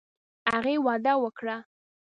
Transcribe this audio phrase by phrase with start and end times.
[0.51, 1.55] هغې وعده وکړه.